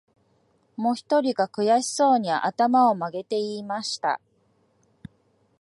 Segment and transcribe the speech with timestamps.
[0.77, 4.19] もひとりが、くやしそうに、あたまをまげて言いました